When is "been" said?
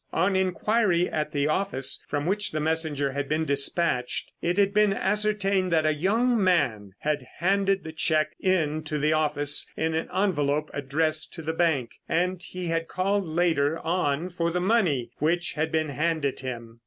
3.29-3.45, 4.73-4.93, 15.71-15.89